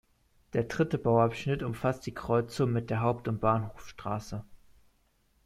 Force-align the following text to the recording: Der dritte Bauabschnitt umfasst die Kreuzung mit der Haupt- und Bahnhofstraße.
Der 0.53 0.63
dritte 0.63 0.97
Bauabschnitt 0.97 1.61
umfasst 1.61 2.07
die 2.07 2.13
Kreuzung 2.15 2.71
mit 2.71 2.89
der 2.89 3.01
Haupt- 3.01 3.27
und 3.27 3.39
Bahnhofstraße. 3.39 4.43